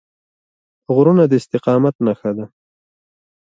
[0.95, 2.45] غرونه د استقامت نښه ده.